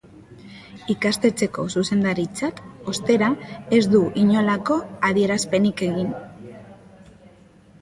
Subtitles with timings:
[0.93, 2.61] Ikastetxeko zuzendaritzak,
[2.93, 3.29] ostera,
[3.81, 4.79] ez du inolako
[5.11, 6.11] adierazpenik egin.